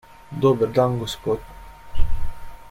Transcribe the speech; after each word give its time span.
Dober 0.45 0.69
dan, 0.77 0.91
gospod. 1.01 1.39